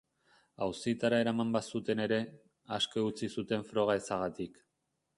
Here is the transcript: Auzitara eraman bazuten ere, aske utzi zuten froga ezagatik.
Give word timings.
Auzitara 0.65 1.19
eraman 1.25 1.51
bazuten 1.57 2.03
ere, 2.07 2.19
aske 2.81 3.07
utzi 3.13 3.33
zuten 3.39 3.71
froga 3.71 4.03
ezagatik. 4.05 4.63